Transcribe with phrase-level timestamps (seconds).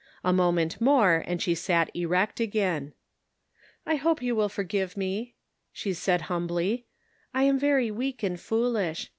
[0.23, 2.93] A moment more and she sat erect again."
[3.85, 5.35] I hope you will forgive me,"
[5.71, 6.85] she said hum bly;"
[7.35, 9.09] I am very weak and foolish.